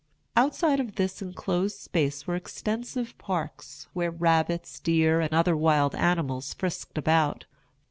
Outside 0.35 0.79
of 0.79 0.95
this 0.95 1.21
enclosed 1.21 1.77
space 1.77 2.25
were 2.25 2.35
extensive 2.35 3.15
parks, 3.19 3.87
where 3.93 4.09
rabbits, 4.09 4.79
deer, 4.79 5.21
and 5.21 5.31
other 5.31 5.55
wild 5.55 5.93
animals 5.93 6.55
frisked 6.55 6.97
about. 6.97 7.45